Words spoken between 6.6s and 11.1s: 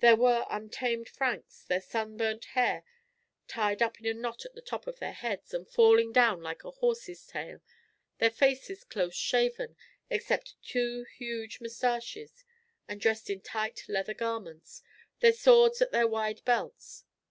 a horse's tail, their faces close shaven, except two